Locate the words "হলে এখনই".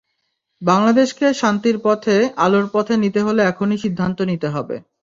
3.21-3.77